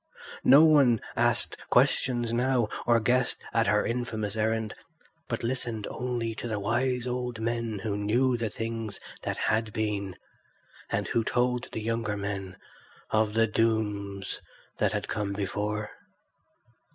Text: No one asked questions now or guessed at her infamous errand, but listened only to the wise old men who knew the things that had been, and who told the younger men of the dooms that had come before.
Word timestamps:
No 0.43 0.63
one 0.63 0.99
asked 1.15 1.57
questions 1.69 2.33
now 2.33 2.69
or 2.87 2.99
guessed 2.99 3.37
at 3.53 3.67
her 3.67 3.85
infamous 3.85 4.35
errand, 4.35 4.73
but 5.27 5.43
listened 5.43 5.85
only 5.91 6.33
to 6.41 6.47
the 6.47 6.59
wise 6.59 7.05
old 7.05 7.39
men 7.39 7.77
who 7.83 7.95
knew 7.95 8.35
the 8.35 8.49
things 8.49 8.99
that 9.21 9.37
had 9.37 9.71
been, 9.73 10.15
and 10.89 11.07
who 11.09 11.23
told 11.23 11.69
the 11.71 11.81
younger 11.81 12.17
men 12.17 12.57
of 13.11 13.35
the 13.35 13.45
dooms 13.45 14.41
that 14.79 14.91
had 14.93 15.07
come 15.07 15.33
before. 15.33 15.91